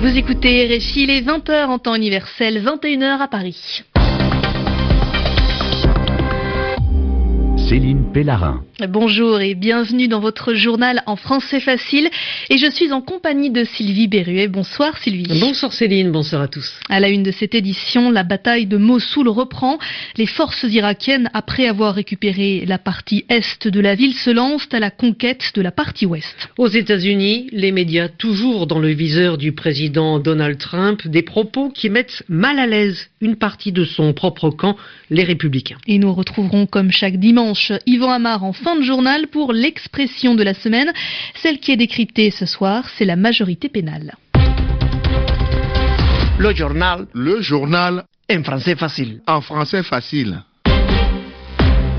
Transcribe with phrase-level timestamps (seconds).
[0.00, 3.82] Vous écoutez Réchi, les 20h en temps universel, 21h à Paris.
[7.68, 8.62] Céline Pellarin.
[8.86, 12.08] Bonjour et bienvenue dans votre journal en français facile.
[12.48, 14.46] Et je suis en compagnie de Sylvie Berruet.
[14.46, 15.40] Bonsoir Sylvie.
[15.40, 16.78] Bonsoir Céline, bonsoir à tous.
[16.88, 19.78] À la une de cette édition, la bataille de Mossoul reprend.
[20.16, 24.78] Les forces irakiennes, après avoir récupéré la partie est de la ville, se lancent à
[24.78, 26.48] la conquête de la partie ouest.
[26.56, 31.90] Aux États-Unis, les médias, toujours dans le viseur du président Donald Trump, des propos qui
[31.90, 34.76] mettent mal à l'aise une partie de son propre camp,
[35.10, 35.78] les républicains.
[35.88, 40.42] Et nous retrouverons comme chaque dimanche Yvan Amar en fin de journal pour l'expression de
[40.42, 40.92] la semaine.
[41.42, 44.14] Celle qui est décryptée ce soir, c'est la majorité pénale.
[46.38, 47.06] Le journal.
[47.14, 48.04] Le journal.
[48.30, 49.20] En français facile.
[49.26, 50.42] En français facile.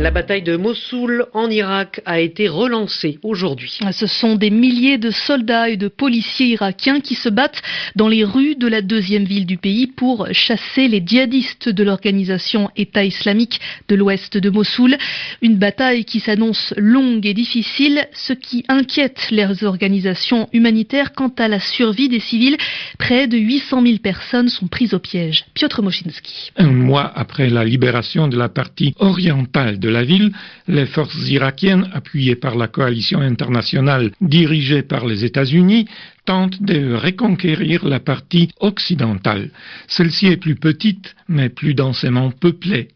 [0.00, 3.78] La bataille de Mossoul en Irak a été relancée aujourd'hui.
[3.92, 7.60] Ce sont des milliers de soldats et de policiers irakiens qui se battent
[7.96, 12.70] dans les rues de la deuxième ville du pays pour chasser les djihadistes de l'organisation
[12.76, 14.96] État islamique de l'ouest de Mossoul.
[15.42, 21.46] Une bataille qui s'annonce longue et difficile, ce qui inquiète les organisations humanitaires quant à
[21.46, 22.56] la survie des civils.
[22.98, 25.44] Près de 800 000 personnes sont prises au piège.
[25.52, 26.52] Piotr Moshinsky.
[26.56, 30.32] Un mois après la libération de la partie orientale de la ville,
[30.68, 35.86] les forces irakiennes, appuyées par la coalition internationale dirigée par les États-Unis,
[36.24, 39.50] tentent de reconquérir la partie occidentale.
[39.88, 42.88] Celle-ci est plus petite, mais plus densément peuplée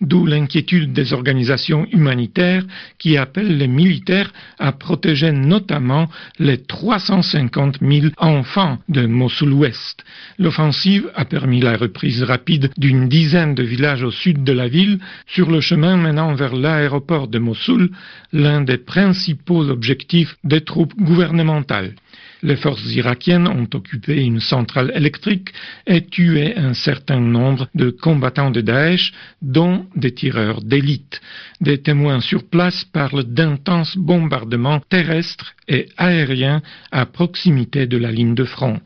[0.00, 2.64] d'où l'inquiétude des organisations humanitaires
[2.98, 10.04] qui appellent les militaires à protéger notamment les 350 000 enfants de Mossoul-Ouest.
[10.38, 14.98] L'offensive a permis la reprise rapide d'une dizaine de villages au sud de la ville
[15.26, 17.90] sur le chemin menant vers l'aéroport de Mossoul,
[18.32, 21.94] l'un des principaux objectifs des troupes gouvernementales.
[22.42, 25.52] Les forces irakiennes ont occupé une centrale électrique
[25.86, 31.20] et tué un certain nombre de combattants de Daesh, dont des tireurs d'élite.
[31.60, 38.36] Des témoins sur place parlent d'intenses bombardements terrestres et aériens à proximité de la ligne
[38.36, 38.80] de front.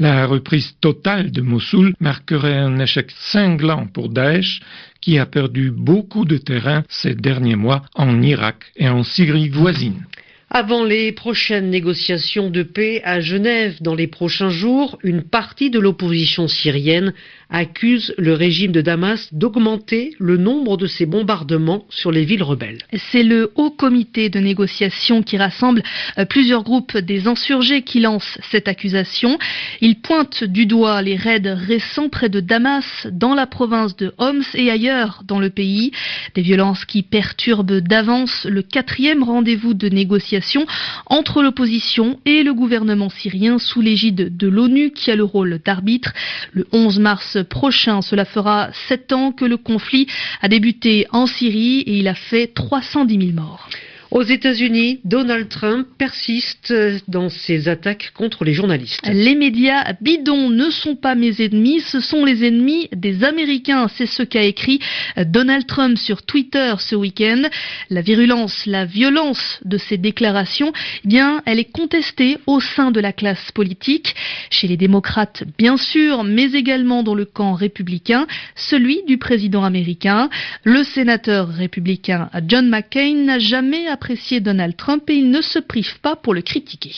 [0.00, 4.60] La reprise totale de Mossoul marquerait un échec cinglant pour Daesh,
[5.00, 10.04] qui a perdu beaucoup de terrain ces derniers mois en Irak et en Syrie voisine.
[10.50, 15.80] Avant les prochaines négociations de paix à Genève dans les prochains jours, une partie de
[15.80, 17.14] l'opposition syrienne
[17.50, 22.78] accuse le régime de Damas d'augmenter le nombre de ses bombardements sur les villes rebelles.
[23.12, 25.82] C'est le haut comité de négociation qui rassemble
[26.18, 29.38] euh, plusieurs groupes des insurgés qui lancent cette accusation.
[29.80, 34.44] Il pointe du doigt les raids récents près de Damas, dans la province de Homs
[34.54, 35.92] et ailleurs dans le pays.
[36.34, 40.66] Des violences qui perturbent d'avance le quatrième rendez-vous de négociation
[41.06, 46.12] entre l'opposition et le gouvernement syrien sous l'égide de l'ONU qui a le rôle d'arbitre.
[46.52, 48.02] Le 11 mars prochain.
[48.02, 50.06] Cela fera sept ans que le conflit
[50.40, 53.68] a débuté en Syrie et il a fait 310 000 morts.
[54.10, 56.72] Aux États-Unis, Donald Trump persiste
[57.08, 59.00] dans ses attaques contre les journalistes.
[59.04, 63.88] Les médias bidons ne sont pas mes ennemis, ce sont les ennemis des Américains.
[63.88, 64.80] C'est ce qu'a écrit
[65.16, 67.42] Donald Trump sur Twitter ce week-end.
[67.90, 70.72] La virulence, la violence de ces déclarations,
[71.04, 74.14] eh bien, elle est contestée au sein de la classe politique,
[74.50, 80.28] chez les démocrates bien sûr, mais également dans le camp républicain, celui du président américain.
[80.64, 85.94] Le sénateur républicain John McCain n'a jamais apprécié Donald Trump et il ne se prive
[86.06, 86.94] pas pour le critiquer.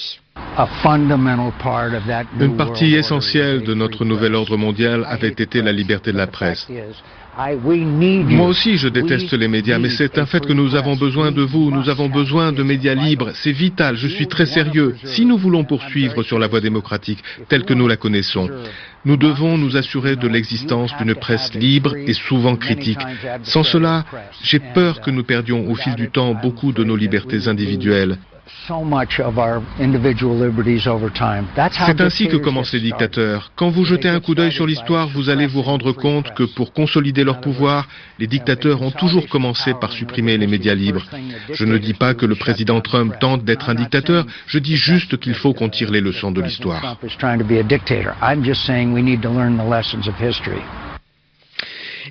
[2.46, 6.66] Une partie essentielle de notre nouvel ordre mondial avait été la liberté de la presse.
[7.38, 11.42] Moi aussi, je déteste les médias, mais c'est un fait que nous avons besoin de
[11.42, 14.96] vous, nous avons besoin de médias libres, c'est vital, je suis très sérieux.
[15.04, 18.50] Si nous voulons poursuivre sur la voie démocratique telle que nous la connaissons,
[19.04, 22.98] nous devons nous assurer de l'existence d'une presse libre et souvent critique.
[23.44, 24.04] Sans cela,
[24.42, 28.18] j'ai peur que nous perdions au fil du temps beaucoup de nos libertés individuelles.
[31.86, 33.52] C'est ainsi que commencent les dictateurs.
[33.56, 36.72] Quand vous jetez un coup d'œil sur l'histoire, vous allez vous rendre compte que pour
[36.72, 41.04] consolider leur pouvoir, les dictateurs ont toujours commencé par supprimer les médias libres.
[41.52, 45.18] Je ne dis pas que le président Trump tente d'être un dictateur, je dis juste
[45.18, 46.96] qu'il faut qu'on tire les leçons de l'histoire.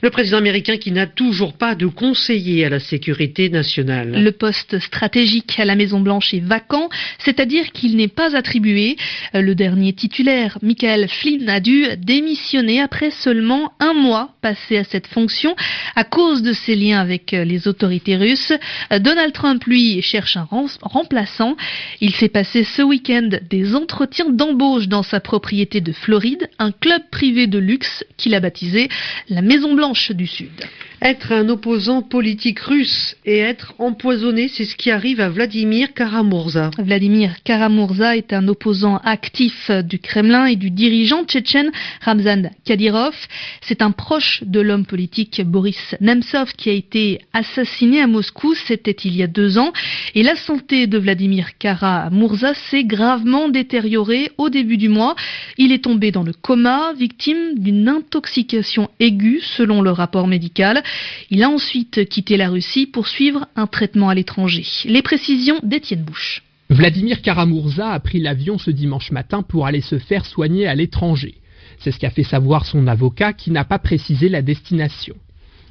[0.02, 4.24] Le président américain qui n'a toujours pas de conseiller à la sécurité nationale.
[4.24, 6.90] Le poste stratégique à la Maison-Blanche est vacant,
[7.20, 8.98] c'est-à-dire qu'il n'est pas attribué.
[9.34, 15.08] Le dernier titulaire, Michael Flynn, a dû démissionner après seulement un mois passé à cette
[15.08, 15.56] fonction
[15.96, 18.54] à cause de ses liens avec les autorités russes.
[18.92, 20.48] Donald Trump, lui, cherche un
[20.82, 21.56] remplaçant.
[22.02, 27.02] Il s'est passé ce week-end des entretiens d'embauche dans sa propriété de Floride, un club
[27.12, 28.90] privé de luxe qu'il a baptisé
[29.30, 30.52] la Maison Blanche du Sud.
[31.00, 36.72] Être un opposant politique russe et être empoisonné, c'est ce qui arrive à Vladimir Karamurza.
[36.80, 43.16] Vladimir Karamurza est un opposant actif du Kremlin et du dirigeant tchétchène Ramzan Kadyrov.
[43.62, 48.92] C'est un proche de l'homme politique Boris Nemtsov qui a été assassiné à Moscou, c'était
[48.92, 49.72] il y a deux ans.
[50.16, 55.16] Et la santé de Vladimir Karamurza s'est gravement détériorée au début du mois.
[55.60, 60.84] Il est tombé dans le coma, victime d'une intoxication aiguë selon le rapport médical.
[61.30, 64.66] Il a ensuite quitté la Russie pour suivre un traitement à l'étranger.
[64.86, 66.44] Les précisions d'Étienne Bouche.
[66.70, 71.36] Vladimir Karamurza a pris l'avion ce dimanche matin pour aller se faire soigner à l'étranger.
[71.80, 75.16] C'est ce qu'a fait savoir son avocat qui n'a pas précisé la destination.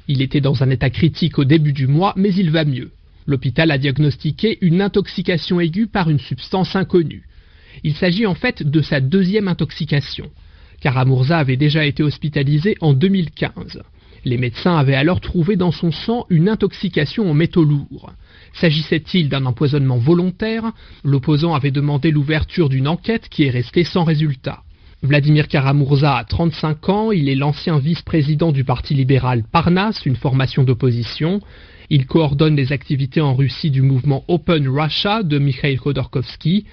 [0.07, 2.91] Il était dans un état critique au début du mois, mais il va mieux.
[3.27, 7.27] L'hôpital a diagnostiqué une intoxication aiguë par une substance inconnue.
[7.83, 10.31] Il s'agit en fait de sa deuxième intoxication.
[10.81, 13.83] Karamurza avait déjà été hospitalisé en 2015.
[14.27, 18.11] Les médecins avaient alors trouvé dans son sang une intoxication en métaux lourds.
[18.51, 20.73] S'agissait-il d'un empoisonnement volontaire?
[21.05, 24.63] L'opposant avait demandé l'ouverture d'une enquête qui est restée sans résultat.
[25.01, 30.65] Vladimir Karamurza a 35 ans, il est l'ancien vice-président du Parti libéral Parnas, une formation
[30.65, 31.39] d'opposition.
[31.89, 36.65] Il coordonne les activités en Russie du mouvement Open Russia de Mikhail Khodorkovsky.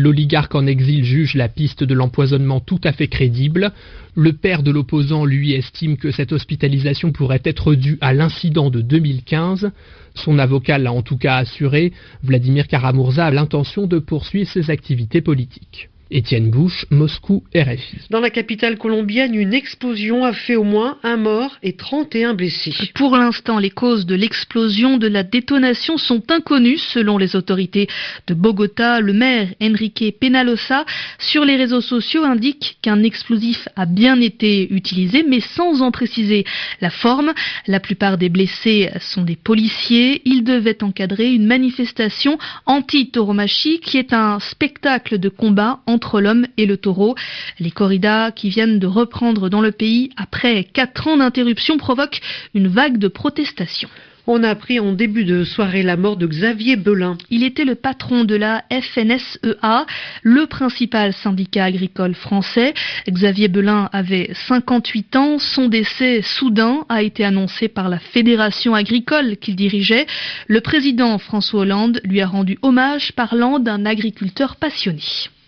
[0.00, 3.72] L'oligarque en exil juge la piste de l'empoisonnement tout à fait crédible.
[4.14, 8.80] Le père de l'opposant, lui, estime que cette hospitalisation pourrait être due à l'incident de
[8.80, 9.72] 2015.
[10.14, 11.92] Son avocat l'a en tout cas assuré.
[12.22, 15.88] Vladimir Karamurza a l'intention de poursuivre ses activités politiques.
[16.10, 17.98] Étienne Bouche, Moscou, RFI.
[18.08, 22.72] Dans la capitale colombienne, une explosion a fait au moins un mort et 31 blessés.
[22.94, 27.88] Pour l'instant, les causes de l'explosion de la détonation sont inconnues selon les autorités
[28.26, 29.00] de Bogota.
[29.00, 30.86] Le maire Enrique Penalosa
[31.18, 36.44] sur les réseaux sociaux indique qu'un explosif a bien été utilisé mais sans en préciser
[36.80, 37.34] la forme.
[37.66, 40.22] La plupart des blessés sont des policiers.
[40.24, 46.46] Ils devaient encadrer une manifestation anti-tauromachie qui est un spectacle de combat en entre l'homme
[46.56, 47.16] et le taureau.
[47.58, 52.20] Les corridas qui viennent de reprendre dans le pays après quatre ans d'interruption provoquent
[52.54, 53.88] une vague de protestations.
[54.28, 57.18] On a appris en début de soirée la mort de Xavier Belin.
[57.30, 59.86] Il était le patron de la FNSEA,
[60.22, 62.74] le principal syndicat agricole français.
[63.08, 65.38] Xavier Belin avait 58 ans.
[65.40, 70.06] Son décès soudain a été annoncé par la fédération agricole qu'il dirigeait.
[70.46, 75.02] Le président François Hollande lui a rendu hommage parlant d'un agriculteur passionné.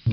[0.09, 0.13] Et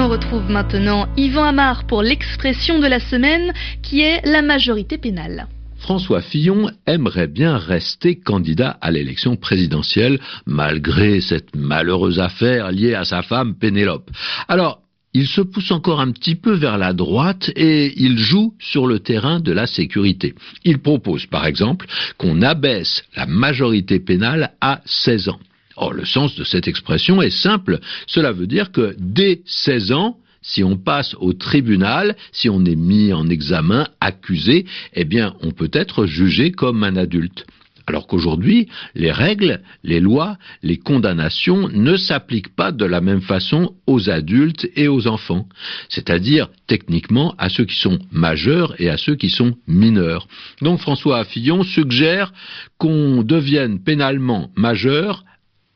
[0.00, 3.52] on retrouve maintenant Yvan Amar pour l'expression de la semaine
[3.82, 5.46] qui est la majorité pénale.
[5.78, 13.04] François Fillon aimerait bien rester candidat à l'élection présidentielle malgré cette malheureuse affaire liée à
[13.04, 14.10] sa femme Pénélope.
[14.48, 14.82] Alors,
[15.14, 19.00] il se pousse encore un petit peu vers la droite et il joue sur le
[19.00, 20.34] terrain de la sécurité.
[20.64, 21.86] Il propose par exemple
[22.18, 25.40] qu'on abaisse la majorité pénale à 16 ans.
[25.76, 27.78] Or, le sens de cette expression est simple.
[28.06, 32.76] Cela veut dire que dès 16 ans, si on passe au tribunal, si on est
[32.76, 37.46] mis en examen, accusé, eh bien, on peut être jugé comme un adulte.
[37.88, 43.72] Alors qu'aujourd'hui, les règles, les lois, les condamnations ne s'appliquent pas de la même façon
[43.86, 45.48] aux adultes et aux enfants,
[45.88, 50.28] c'est-à-dire techniquement à ceux qui sont majeurs et à ceux qui sont mineurs.
[50.60, 52.34] Donc François Fillon suggère
[52.76, 55.24] qu'on devienne pénalement majeur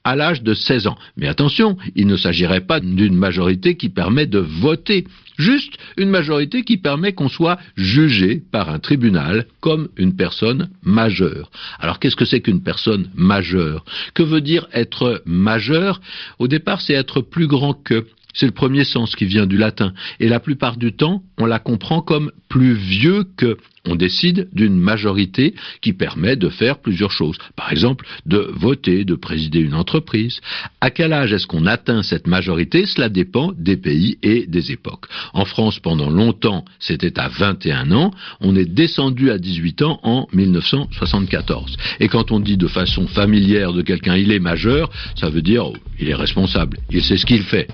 [0.05, 0.99] à l'âge de 16 ans.
[1.17, 5.07] Mais attention, il ne s'agirait pas d'une majorité qui permet de voter,
[5.39, 11.51] juste une majorité qui permet qu'on soit jugé par un tribunal comme une personne majeure.
[11.79, 13.85] Alors qu'est-ce que c'est qu'une personne majeure?
[14.15, 16.01] Que veut dire être majeur?
[16.39, 19.93] Au départ, c'est être plus grand que c'est le premier sens qui vient du latin.
[20.21, 23.57] Et la plupart du temps, on la comprend comme plus vieux que.
[23.85, 27.37] On décide d'une majorité qui permet de faire plusieurs choses.
[27.57, 30.41] Par exemple, de voter, de présider une entreprise.
[30.81, 32.87] À quel âge est-ce qu'on atteint cette majorité?
[32.87, 35.07] Cela dépend des pays et des époques.
[35.35, 38.13] En France, pendant longtemps, c'était à 21 ans.
[38.41, 41.77] On est descendu à 18 ans en 1974.
[41.99, 45.67] Et quand on dit de façon familière de quelqu'un il est majeur, ça veut dire
[45.67, 47.67] oh, il est responsable, il sait ce qu'il fait.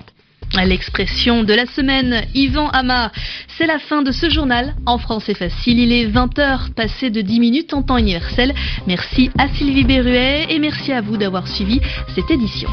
[0.55, 3.11] L'expression de la semaine, Yvan Amar.
[3.57, 4.75] C'est la fin de ce journal.
[4.85, 8.53] En français facile, il est 20h, passé de 10 minutes en temps universel.
[8.87, 11.79] Merci à Sylvie Berruet et merci à vous d'avoir suivi
[12.15, 12.69] cette édition.